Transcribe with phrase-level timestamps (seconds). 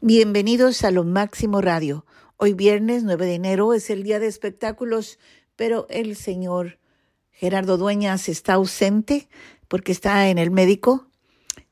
[0.00, 2.06] Bienvenidos a Lo Máximo Radio.
[2.36, 5.18] Hoy viernes 9 de enero es el día de espectáculos,
[5.56, 6.78] pero el señor
[7.32, 9.28] Gerardo Dueñas está ausente
[9.66, 11.08] porque está en el médico.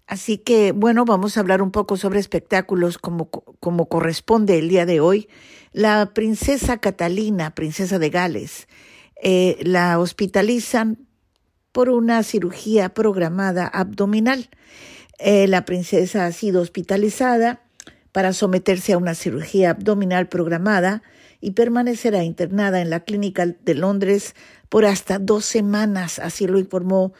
[0.08, 4.86] Así que, bueno, vamos a hablar un poco sobre espectáculos como, como corresponde el día
[4.86, 5.28] de hoy.
[5.70, 8.66] La princesa Catalina, princesa de Gales,
[9.22, 11.06] eh, la hospitalizan
[11.70, 14.50] por una cirugía programada abdominal.
[15.20, 17.65] Eh, la princesa ha sido hospitalizada
[18.16, 21.02] para someterse a una cirugía abdominal programada
[21.42, 24.34] y permanecerá internada en la clínica de Londres
[24.70, 27.12] por hasta dos semanas, así lo informó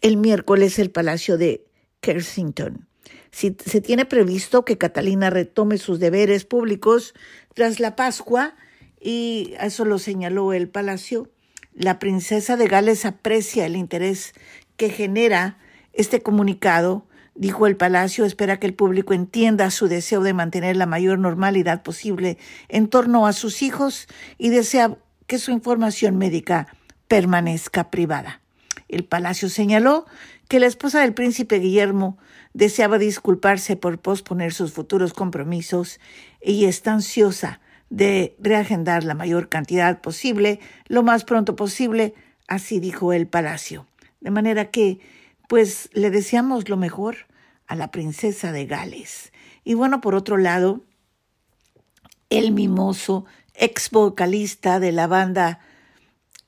[0.00, 1.64] el miércoles el Palacio de
[2.00, 2.88] Kensington.
[3.30, 7.14] Si, se tiene previsto que Catalina retome sus deberes públicos
[7.54, 8.56] tras la Pascua,
[9.00, 11.30] y eso lo señaló el Palacio.
[11.72, 14.32] La princesa de Gales aprecia el interés
[14.76, 15.58] que genera
[15.92, 20.86] este comunicado dijo el Palacio, espera que el público entienda su deseo de mantener la
[20.86, 24.06] mayor normalidad posible en torno a sus hijos
[24.38, 26.68] y desea que su información médica
[27.08, 28.40] permanezca privada.
[28.88, 30.06] El Palacio señaló
[30.48, 32.18] que la esposa del príncipe Guillermo
[32.52, 35.98] deseaba disculparse por posponer sus futuros compromisos
[36.42, 42.14] y está ansiosa de reagendar la mayor cantidad posible lo más pronto posible,
[42.48, 43.86] así dijo el Palacio.
[44.20, 45.00] De manera que
[45.52, 47.26] pues le deseamos lo mejor
[47.66, 49.34] a la princesa de Gales.
[49.64, 50.80] Y bueno, por otro lado,
[52.30, 55.60] el mimoso ex vocalista de la banda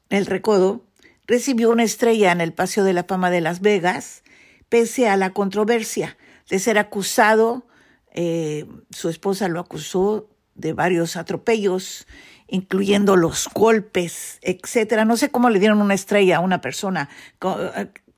[0.09, 0.87] El Recodo
[1.27, 4.23] recibió una estrella en el Paseo de la Fama de Las Vegas,
[4.71, 6.17] pese a la controversia
[6.49, 7.67] de ser acusado,
[8.15, 12.07] eh, su esposa lo acusó de varios atropellos,
[12.47, 15.05] incluyendo los golpes, etcétera.
[15.05, 17.11] No sé cómo le dieron una estrella a una persona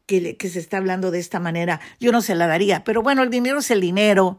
[0.07, 2.85] que, se está hablando de esta manera, yo no se la daría.
[2.85, 4.39] Pero bueno, el dinero es el dinero.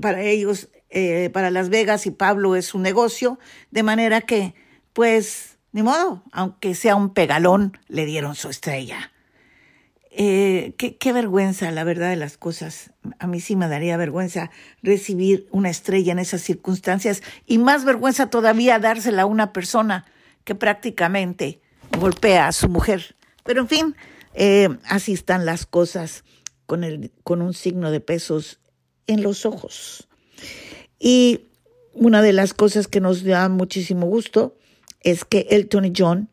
[0.00, 3.38] para ellos, eh, para Las Vegas y Pablo es un negocio,
[3.70, 4.54] de manera que,
[4.92, 9.12] pues, ni modo, aunque sea un pegalón, le dieron su estrella.
[10.14, 12.92] Eh, qué, qué, vergüenza, la verdad de las cosas.
[13.18, 14.50] A mí sí me daría vergüenza
[14.82, 20.04] recibir una estrella en esas circunstancias y más vergüenza todavía dársela a una persona
[20.44, 21.60] que prácticamente
[21.98, 23.16] golpea a su mujer.
[23.44, 23.96] Pero en fin,
[24.34, 26.24] eh, así están las cosas
[26.66, 28.60] con, el, con un signo de pesos
[29.06, 30.08] en los ojos.
[30.98, 31.48] Y
[31.92, 34.56] una de las cosas que nos da muchísimo gusto
[35.00, 36.30] es que Elton John,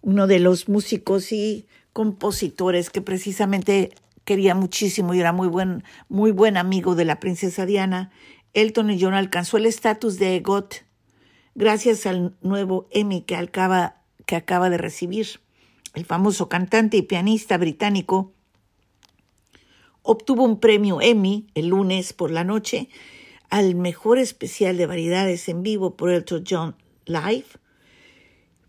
[0.00, 3.92] uno de los músicos y compositores que precisamente
[4.24, 8.10] quería muchísimo y era muy buen, muy buen amigo de la princesa Diana,
[8.52, 10.74] Elton John alcanzó el estatus de EGOT
[11.54, 15.40] gracias al nuevo Emmy que acaba, que acaba de recibir
[15.94, 18.32] el famoso cantante y pianista británico,
[20.02, 22.88] obtuvo un premio Emmy el lunes por la noche
[23.50, 26.76] al mejor especial de variedades en vivo por Elton John
[27.06, 27.46] Live,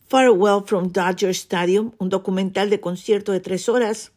[0.08, 4.12] Farewell from Dodger Stadium, un documental de concierto de tres horas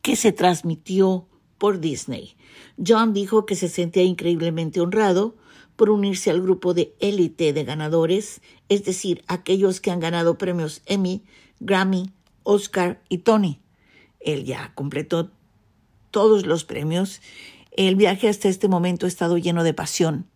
[0.00, 1.28] que se transmitió
[1.58, 2.36] por Disney.
[2.84, 5.36] John dijo que se sentía increíblemente honrado
[5.76, 10.82] por unirse al grupo de élite de ganadores, es decir, aquellos que han ganado premios
[10.86, 11.24] Emmy
[11.64, 12.12] Grammy,
[12.42, 13.60] Oscar y Tony.
[14.20, 15.30] Él ya completó
[16.10, 17.20] todos los premios.
[17.70, 20.26] El viaje hasta este momento ha estado lleno de pasión,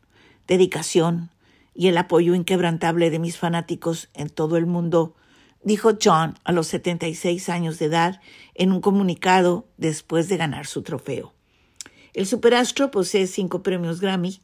[0.46, 1.30] dedicación
[1.74, 5.14] y el apoyo inquebrantable de mis fanáticos en todo el mundo,
[5.62, 8.20] dijo John a los 76 años de edad
[8.54, 11.34] en un comunicado después de ganar su trofeo.
[12.14, 14.40] El superastro posee cinco premios Grammy,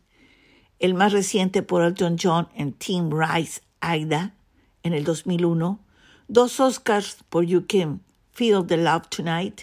[0.79, 4.35] el más reciente por Elton John en Team Rise Aida
[4.83, 5.81] en el 2001,
[6.29, 8.01] dos Oscars por You Can
[8.33, 9.63] Feel the Love Tonight,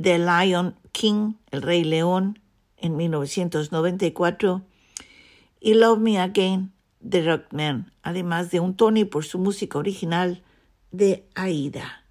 [0.00, 2.38] The Lion King, El Rey León,
[2.76, 4.62] en 1994,
[5.60, 6.72] y Love Me Again,
[7.08, 10.42] The Rockman, además de un Tony por su música original
[10.90, 12.04] de Aida.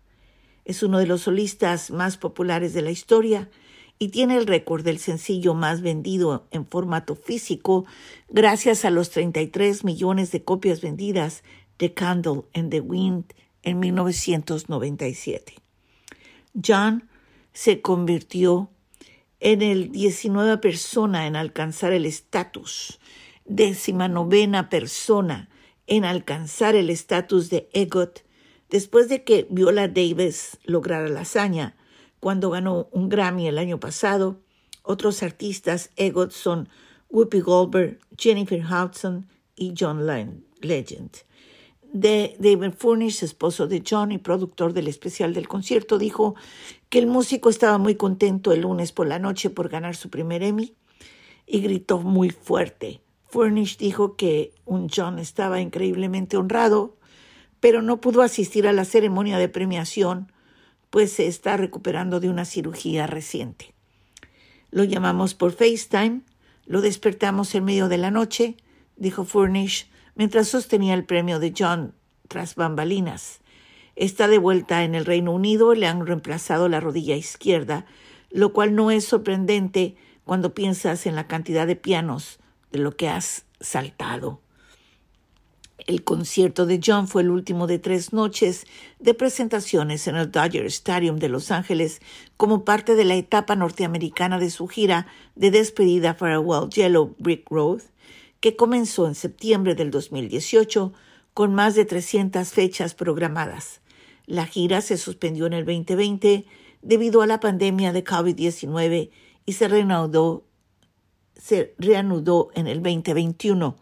[0.66, 3.50] Es uno de los solistas más populares de la historia
[3.98, 7.86] y tiene el récord del sencillo más vendido en formato físico
[8.30, 11.44] gracias a los 33 millones de copias vendidas
[11.78, 13.26] de Candle in the Wind
[13.64, 15.56] en 1997.
[16.66, 17.10] John
[17.54, 18.70] se convirtió
[19.40, 23.00] en el 19 persona en alcanzar el estatus,
[23.46, 25.50] décima novena persona
[25.88, 28.24] en alcanzar el estatus de EGOT
[28.70, 31.76] después de que Viola Davis lograra la hazaña
[32.20, 34.42] cuando ganó un Grammy el año pasado.
[34.84, 36.70] Otros artistas EGOT son
[37.10, 40.06] Whoopi Goldberg, Jennifer Hudson y John
[40.62, 41.29] Legend
[41.92, 46.36] de David Furnish, esposo de John y productor del especial del concierto, dijo
[46.90, 50.44] que el músico estaba muy contento el lunes por la noche por ganar su primer
[50.44, 50.76] Emmy
[51.46, 53.02] y gritó muy fuerte.
[53.28, 56.98] Furnish dijo que un John estaba increíblemente honrado,
[57.60, 60.32] pero no pudo asistir a la ceremonia de premiación,
[60.90, 63.74] pues se está recuperando de una cirugía reciente.
[64.72, 66.22] Lo llamamos por FaceTime,
[66.66, 68.58] lo despertamos en medio de la noche,
[68.96, 69.89] dijo Furnish,
[70.20, 71.96] mientras sostenía el premio de John
[72.28, 73.40] tras bambalinas.
[73.96, 77.86] Está de vuelta en el Reino Unido le han reemplazado la rodilla izquierda,
[78.30, 79.96] lo cual no es sorprendente
[80.26, 82.40] cuando piensas en la cantidad de pianos
[82.70, 84.42] de lo que has saltado.
[85.88, 88.66] El concierto de John fue el último de tres noches
[89.00, 92.02] de presentaciones en el Dodger Stadium de Los Ángeles
[92.36, 97.84] como parte de la etapa norteamericana de su gira de despedida Farewell Yellow Brick Road,
[98.40, 100.94] que comenzó en septiembre del 2018
[101.34, 103.82] con más de 300 fechas programadas.
[104.26, 106.46] La gira se suspendió en el 2020
[106.82, 109.10] debido a la pandemia de COVID-19
[109.46, 110.46] y se reanudó,
[111.36, 113.76] se en el 2021.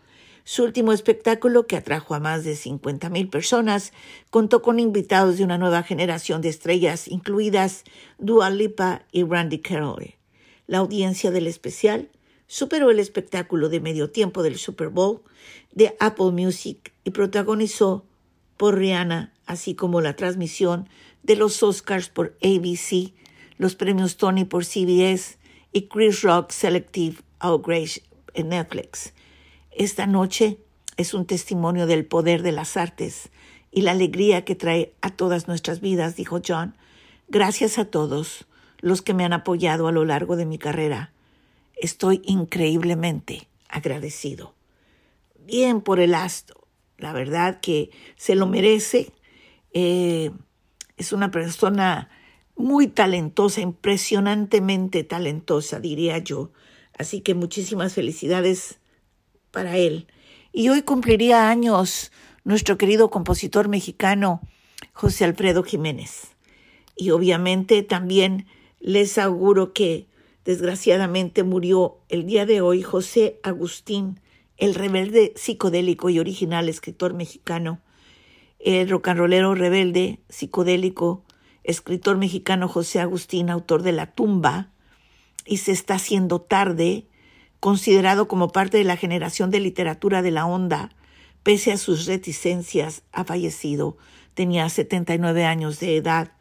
[0.44, 3.92] Su último espectáculo, que atrajo a más de 50.000 personas,
[4.30, 7.84] contó con invitados de una nueva generación de estrellas, incluidas
[8.18, 10.16] Dua Lipa y Randy Carroll.
[10.66, 12.10] La audiencia del especial
[12.48, 15.22] superó el espectáculo de medio tiempo del Super Bowl
[15.74, 18.06] de Apple Music y protagonizó
[18.56, 20.90] por Rihanna, así como la transmisión
[21.24, 23.14] de los Oscars por ABC,
[23.58, 25.38] los premios Tony por CBS
[25.74, 28.02] y Chris Rock Selective Outrage
[28.34, 29.14] en Netflix.
[29.72, 30.58] Esta noche
[30.96, 33.30] es un testimonio del poder de las artes
[33.72, 36.76] y la alegría que trae a todas nuestras vidas, dijo John.
[37.28, 38.48] Gracias a todos
[38.80, 41.12] los que me han apoyado a lo largo de mi carrera.
[41.80, 44.54] Estoy increíblemente agradecido.
[45.46, 46.68] Bien por el astro.
[46.98, 49.12] La verdad que se lo merece.
[49.74, 50.32] Eh,
[50.98, 52.10] es una persona
[52.56, 56.52] muy talentosa, impresionantemente talentosa, diría yo.
[56.98, 58.80] Así que muchísimas felicidades
[59.52, 60.08] para él.
[60.52, 62.12] Y hoy cumpliría años
[62.44, 64.42] nuestro querido compositor mexicano
[64.94, 66.36] José Alfredo Jiménez.
[66.96, 68.48] Y obviamente también
[68.80, 70.08] les auguro que
[70.48, 74.22] desgraciadamente murió el día de hoy José Agustín,
[74.56, 77.82] el rebelde psicodélico y original escritor mexicano,
[78.58, 81.26] el rocanrolero rebelde psicodélico,
[81.66, 84.72] escritor mexicano José Agustín, autor de La tumba,
[85.46, 87.08] y se está haciendo tarde,
[87.60, 90.96] considerado como parte de la generación de literatura de la onda,
[91.44, 93.98] pese a sus reticencias, ha fallecido.
[94.34, 96.32] Tenía 79 años de edad.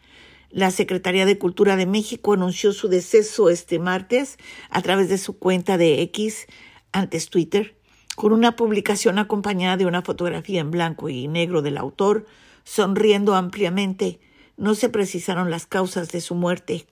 [0.51, 4.39] La Secretaría de Cultura de México anunció su deceso este martes
[4.71, 6.47] a través de su cuenta de X,
[6.93, 7.77] antes Twitter,
[8.15, 12.27] con una publicación acompañada de una fotografía en blanco y negro del autor,
[12.65, 14.21] sonriendo ampliamente.
[14.57, 16.87] No se precisaron las causas de su muerte.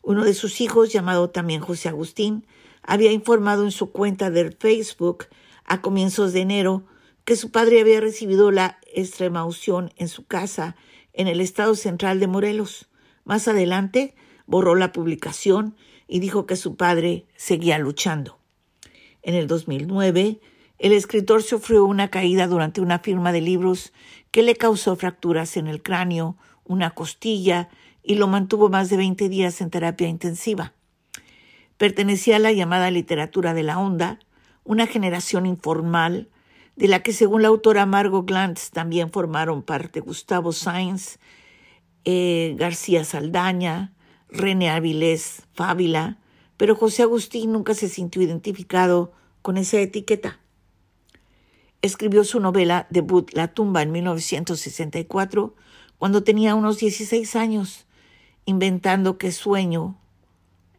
[0.00, 2.46] Uno de sus hijos, llamado también José Agustín,
[2.82, 5.26] había informado en su cuenta de Facebook
[5.64, 6.84] a comienzos de enero
[7.24, 10.76] que su padre había recibido la extrema unción en su casa
[11.14, 12.88] en el estado central de Morelos.
[13.24, 14.14] Más adelante
[14.46, 15.76] borró la publicación
[16.06, 18.38] y dijo que su padre seguía luchando.
[19.22, 20.40] En el 2009,
[20.78, 23.92] el escritor sufrió una caída durante una firma de libros
[24.30, 27.70] que le causó fracturas en el cráneo, una costilla
[28.02, 30.74] y lo mantuvo más de 20 días en terapia intensiva.
[31.78, 34.18] Pertenecía a la llamada literatura de la onda,
[34.64, 36.28] una generación informal
[36.76, 41.18] de la que según la autora Margot Glantz también formaron parte Gustavo Sainz,
[42.04, 43.92] eh, García Saldaña,
[44.28, 46.18] René Avilés Fábila,
[46.56, 49.12] pero José Agustín nunca se sintió identificado
[49.42, 50.40] con esa etiqueta.
[51.82, 55.54] Escribió su novela debut La tumba en 1964,
[55.98, 57.86] cuando tenía unos 16 años,
[58.46, 59.96] inventando que sueño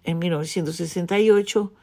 [0.03, 1.73] en 1968,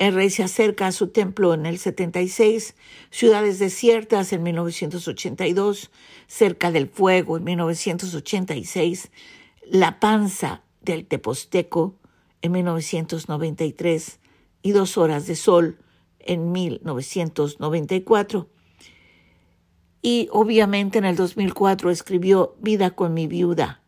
[0.00, 2.74] el rey se acerca a su templo en el 76,
[3.10, 5.90] Ciudades Desiertas en 1982,
[6.26, 9.10] Cerca del Fuego en 1986,
[9.66, 11.96] La Panza del Teposteco
[12.40, 14.20] en 1993
[14.62, 15.78] y Dos Horas de Sol
[16.18, 18.48] en 1994.
[20.00, 23.82] Y obviamente en el 2004 escribió Vida con mi viuda.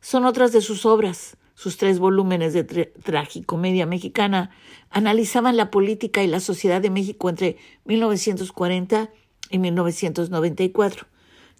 [0.00, 1.36] Son otras de sus obras.
[1.56, 4.50] Sus tres volúmenes de tragicomedia mexicana
[4.90, 9.10] analizaban la política y la sociedad de México entre 1940
[9.48, 11.06] y 1994.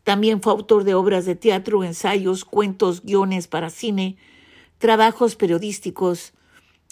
[0.05, 4.19] También fue autor de obras de teatro, ensayos, cuentos, guiones para cine,
[4.77, 6.35] trabajos periodísticos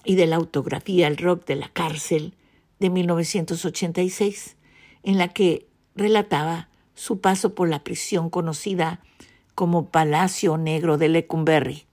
[0.03, 2.35] y de la autografía El rock de la cárcel
[2.81, 4.57] de 1986,
[5.03, 9.03] en la que relataba su paso por la prisión conocida
[9.55, 11.87] como Palacio Negro de Lecumberri.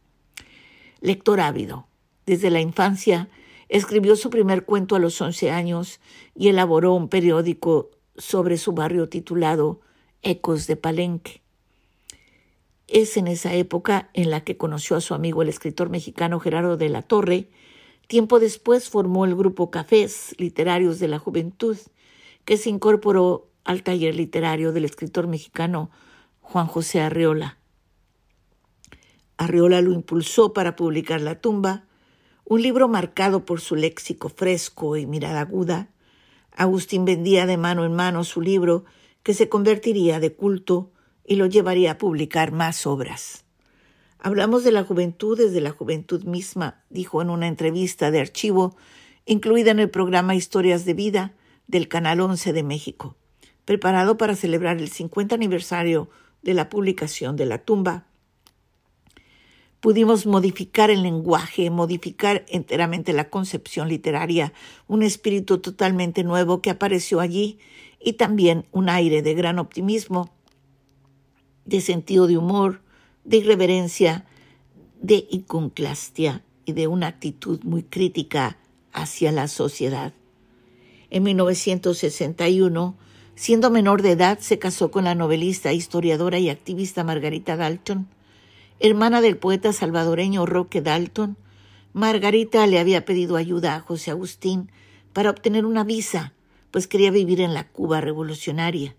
[1.02, 1.88] Lector ávido,
[2.26, 3.28] desde la infancia
[3.72, 6.02] Escribió su primer cuento a los 11 años
[6.36, 9.80] y elaboró un periódico sobre su barrio titulado
[10.24, 11.42] Ecos de Palenque.
[12.90, 16.76] Es en esa época en la que conoció a su amigo el escritor mexicano Gerardo
[16.76, 17.48] de la Torre.
[18.08, 21.78] Tiempo después formó el grupo Cafés Literarios de la Juventud,
[22.44, 25.92] que se incorporó al taller literario del escritor mexicano
[26.42, 27.61] Juan José Arreola.
[29.42, 31.86] Arreola lo impulsó para publicar La tumba,
[32.46, 35.90] un libro marcado por su léxico fresco y mirada aguda.
[36.52, 38.86] Agustín vendía de mano en mano su libro,
[39.24, 40.92] que se convertiría de culto
[41.26, 43.44] y lo llevaría a publicar más obras.
[44.20, 48.76] Hablamos de la juventud desde la juventud misma, dijo en una entrevista de archivo
[49.26, 51.34] incluida en el programa Historias de Vida
[51.66, 53.16] del Canal 11 de México,
[53.66, 56.12] preparado para celebrar el 50 aniversario
[56.44, 58.06] de la publicación de La tumba.
[59.82, 64.54] Pudimos modificar el lenguaje, modificar enteramente la concepción literaria,
[64.88, 67.58] un espíritu totalmente nuevo que apareció allí
[68.00, 70.30] y también un aire de gran optimismo,
[71.66, 72.82] de sentido de humor,
[73.24, 74.26] de irreverencia,
[75.02, 78.58] de iconclastia y de una actitud muy crítica
[78.94, 80.14] hacia la sociedad.
[81.10, 82.96] En 1961,
[83.34, 88.08] siendo menor de edad, se casó con la novelista, historiadora y activista Margarita Dalton,
[88.82, 91.38] hermana del poeta salvadoreño Roque Dalton.
[91.94, 94.72] Margarita le había pedido ayuda a José Agustín
[95.14, 96.34] para obtener una visa
[96.72, 98.96] pues quería vivir en la Cuba revolucionaria.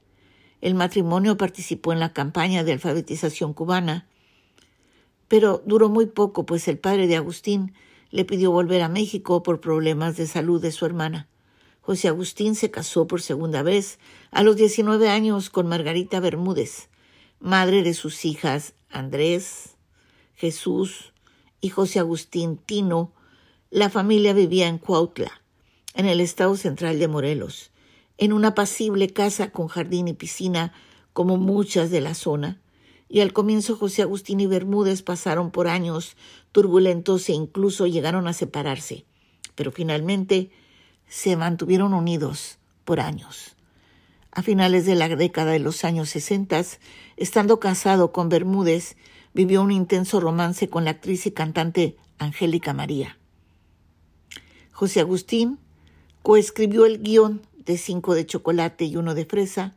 [0.61, 4.07] El matrimonio participó en la campaña de alfabetización cubana,
[5.27, 7.73] pero duró muy poco, pues el padre de Agustín
[8.11, 11.29] le pidió volver a México por problemas de salud de su hermana.
[11.81, 13.99] José Agustín se casó por segunda vez
[14.31, 16.91] a los 19 años con Margarita Bermúdez,
[17.41, 19.77] madre de sus hijas Andrés,
[20.35, 21.13] Jesús
[21.61, 23.13] y José Agustín Tino.
[23.71, 25.43] La familia vivía en Cuautla
[25.95, 27.71] en el estado central de Morelos,
[28.19, 30.73] en una apacible casa con jardín y piscina,
[31.13, 32.61] como muchas de la zona,
[33.09, 36.17] y al comienzo José Agustín y Bermúdez pasaron por años
[36.51, 39.05] turbulentos e incluso llegaron a separarse,
[39.55, 40.51] pero finalmente
[41.09, 43.55] se mantuvieron unidos por años.
[44.33, 46.81] A finales de la década de los años sesentas,
[47.17, 48.97] estando casado con Bermúdez,
[49.35, 53.19] vivió un intenso romance con la actriz y cantante Angélica María.
[54.73, 55.59] José Agustín
[56.23, 59.75] Coescribió el guion de Cinco de Chocolate y Uno de Fresa,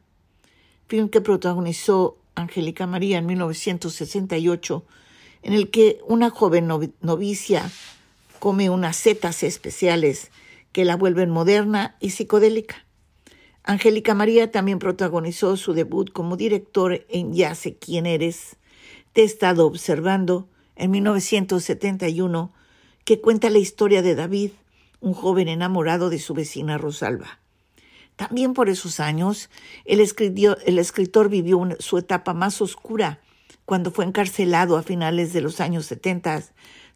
[0.87, 4.85] film que protagonizó Angélica María en 1968,
[5.41, 6.67] en el que una joven
[7.01, 7.71] novicia
[8.37, 10.29] come unas setas especiales
[10.71, 12.84] que la vuelven moderna y psicodélica.
[13.67, 18.57] Angélica María también protagonizó su debut como director en Ya sé quién eres.
[19.11, 22.53] Te he estado observando en 1971,
[23.05, 24.51] que cuenta la historia de David,
[24.99, 27.39] un joven enamorado de su vecina Rosalba.
[28.15, 29.49] También por esos años,
[29.85, 33.19] el, escritor vivió su etapa más oscura
[33.65, 36.43] cuando fue encarcelado a finales de los años 70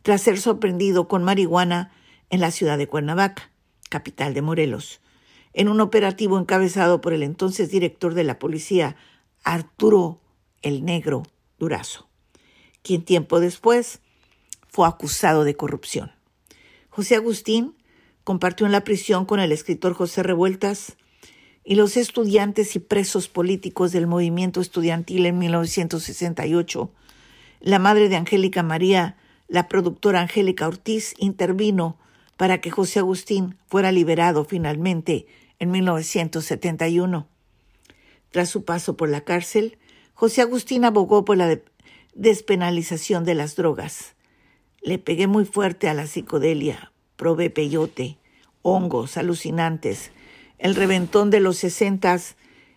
[0.04, 1.92] tras ser sorprendido con marihuana
[2.30, 3.50] en la ciudad de Cuernavaca,
[3.90, 5.02] capital de Morelos,
[5.60, 8.96] en un operativo encabezado por el entonces director de la policía,
[9.44, 10.22] Arturo
[10.62, 11.24] el Negro
[11.58, 12.08] Durazo,
[12.82, 14.00] quien tiempo después
[14.70, 16.14] fue acusado de corrupción.
[16.88, 17.76] José Agustín
[18.24, 20.96] compartió en la prisión con el escritor José Revueltas
[21.66, 26.90] y los estudiantes y presos políticos del movimiento estudiantil en 1968.
[27.60, 29.18] La madre de Angélica María,
[29.50, 31.98] la productora Angélica Ortiz, intervino
[32.38, 35.28] para que José Agustín fuera liberado finalmente
[35.60, 37.28] en 1971.
[38.32, 39.78] Tras su paso por la cárcel,
[40.14, 41.60] José Agustín abogó por la
[42.14, 44.16] despenalización de las drogas.
[44.82, 48.18] Le pegué muy fuerte a la psicodelia, probé peyote,
[48.62, 50.12] hongos alucinantes,
[50.58, 52.36] el reventón de los sesentas,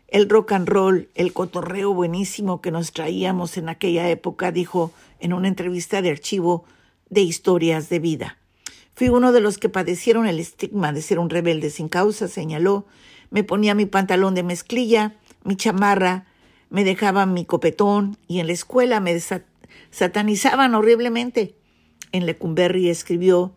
[0.08, 5.32] el rock and roll, el cotorreo buenísimo que nos traíamos en aquella época, dijo en
[5.32, 6.64] una entrevista de archivo
[7.08, 8.38] de historias de vida.
[8.94, 12.86] Fui uno de los que padecieron el estigma de ser un rebelde sin causa, señaló.
[13.30, 16.26] Me ponía mi pantalón de mezclilla, mi chamarra,
[16.68, 19.18] me dejaban mi copetón y en la escuela me
[19.90, 21.56] satanizaban horriblemente.
[22.12, 23.54] En Lecumberri escribió,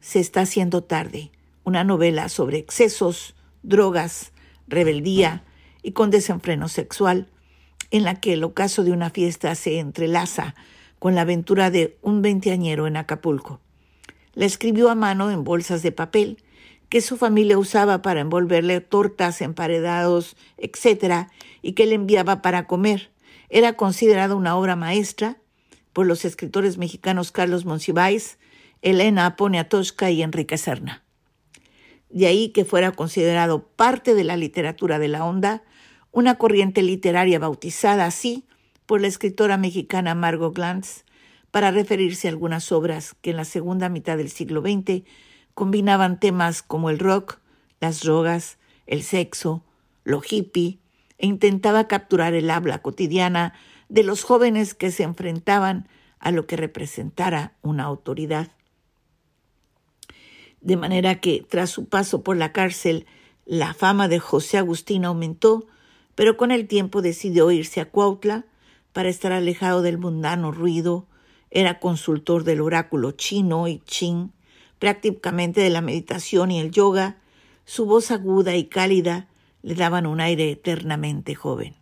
[0.00, 1.30] se está haciendo tarde
[1.64, 4.32] una novela sobre excesos, drogas,
[4.68, 5.44] rebeldía
[5.82, 7.28] y con desenfreno sexual,
[7.90, 10.54] en la que el ocaso de una fiesta se entrelaza
[10.98, 13.60] con la aventura de un veinteañero en Acapulco.
[14.34, 16.42] La escribió a mano en bolsas de papel
[16.88, 21.28] que su familia usaba para envolverle tortas, emparedados, etc.,
[21.62, 23.10] y que le enviaba para comer.
[23.48, 25.38] Era considerada una obra maestra
[25.92, 28.38] por los escritores mexicanos Carlos Monsiváis
[28.84, 31.02] Elena Poniatowska y Enrique Serna.
[32.10, 35.62] De ahí que fuera considerado parte de la literatura de la onda,
[36.12, 38.44] una corriente literaria bautizada así
[38.84, 41.04] por la escritora mexicana Margot Glantz
[41.54, 45.04] para referirse a algunas obras que en la segunda mitad del siglo XX
[45.54, 47.38] combinaban temas como el rock,
[47.78, 48.58] las drogas,
[48.88, 49.62] el sexo,
[50.02, 50.80] lo hippie,
[51.16, 53.54] e intentaba capturar el habla cotidiana
[53.88, 58.48] de los jóvenes que se enfrentaban a lo que representara una autoridad.
[60.60, 63.06] De manera que, tras su paso por la cárcel,
[63.46, 65.68] la fama de José Agustín aumentó,
[66.16, 68.44] pero con el tiempo decidió irse a Cuautla
[68.92, 71.06] para estar alejado del mundano ruido,
[71.54, 74.32] era consultor del oráculo chino y chin,
[74.80, 77.16] prácticamente de la meditación y el yoga,
[77.64, 79.28] su voz aguda y cálida
[79.62, 81.76] le daban un aire eternamente joven.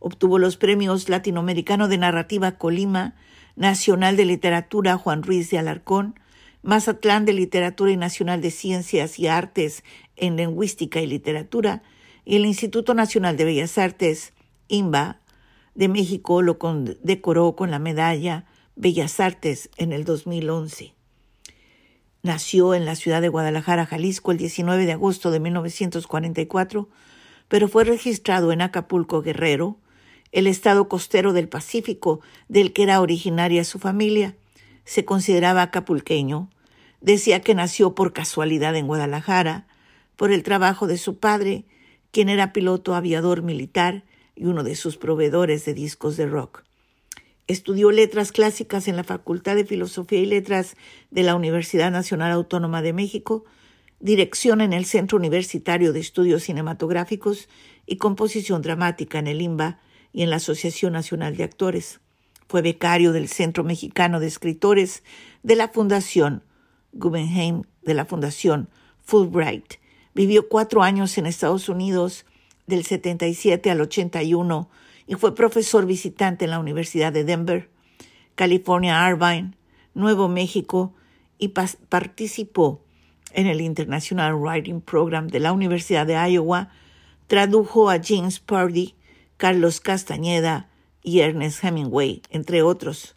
[0.00, 3.14] Obtuvo los premios Latinoamericano de Narrativa Colima,
[3.54, 6.18] Nacional de Literatura Juan Ruiz de Alarcón,
[6.62, 9.84] Mazatlán de Literatura y Nacional de Ciencias y Artes
[10.16, 11.82] en Lingüística y Literatura,
[12.24, 14.32] y el Instituto Nacional de Bellas Artes,
[14.68, 15.20] IMBA,
[15.74, 16.56] de México lo
[17.02, 20.94] decoró con la medalla Bellas Artes en el 2011.
[22.24, 26.88] Nació en la ciudad de Guadalajara, Jalisco, el 19 de agosto de 1944,
[27.46, 29.76] pero fue registrado en Acapulco, Guerrero,
[30.32, 34.34] el estado costero del Pacífico del que era originaria su familia.
[34.84, 36.50] Se consideraba acapulqueño.
[37.00, 39.68] Decía que nació por casualidad en Guadalajara,
[40.16, 41.64] por el trabajo de su padre,
[42.10, 44.02] quien era piloto aviador militar
[44.34, 46.64] y uno de sus proveedores de discos de rock.
[47.46, 50.76] Estudió letras clásicas en la Facultad de Filosofía y Letras
[51.10, 53.44] de la Universidad Nacional Autónoma de México,
[54.00, 57.48] dirección en el Centro Universitario de Estudios Cinematográficos
[57.86, 59.78] y composición dramática en el IMBA
[60.12, 62.00] y en la Asociación Nacional de Actores.
[62.48, 65.02] Fue becario del Centro Mexicano de Escritores
[65.42, 66.44] de la Fundación
[66.94, 68.70] Guggenheim, de la Fundación
[69.02, 69.74] Fulbright.
[70.14, 72.24] Vivió cuatro años en Estados Unidos,
[72.66, 74.70] del 77 al 81,
[75.06, 77.70] y fue profesor visitante en la Universidad de Denver,
[78.34, 79.52] California Irvine,
[79.94, 80.94] Nuevo México
[81.38, 82.82] y participó
[83.32, 86.70] en el International Writing Program de la Universidad de Iowa,
[87.26, 88.94] tradujo a James Purdy,
[89.36, 90.68] Carlos Castañeda
[91.02, 93.16] y Ernest Hemingway, entre otros.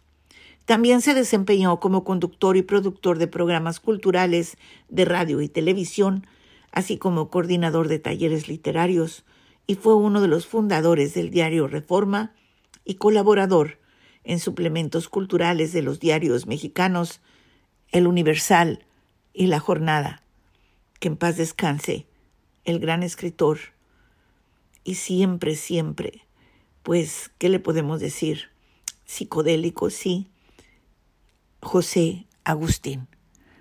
[0.64, 4.58] También se desempeñó como conductor y productor de programas culturales
[4.90, 6.26] de radio y televisión,
[6.72, 9.24] así como coordinador de talleres literarios,
[9.68, 12.34] y fue uno de los fundadores del diario Reforma
[12.86, 13.78] y colaborador
[14.24, 17.20] en suplementos culturales de los diarios mexicanos
[17.92, 18.86] El Universal
[19.34, 20.22] y La Jornada.
[21.00, 22.06] Que en paz descanse
[22.64, 23.58] el gran escritor
[24.84, 26.26] y siempre, siempre,
[26.82, 28.48] pues, ¿qué le podemos decir?
[29.04, 30.30] Psicodélico, sí.
[31.60, 33.06] José Agustín.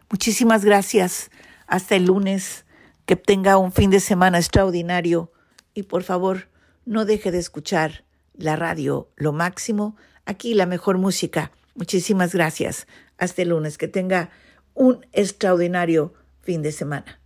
[0.09, 1.31] Muchísimas gracias.
[1.67, 2.63] Hasta el lunes.
[3.05, 5.31] Que tenga un fin de semana extraordinario
[5.77, 6.47] y por favor
[6.85, 11.51] no deje de escuchar la radio Lo Máximo, aquí la mejor música.
[11.75, 12.87] Muchísimas gracias.
[13.19, 13.77] Hasta el lunes.
[13.77, 14.31] Que tenga
[14.73, 17.21] un extraordinario fin de semana.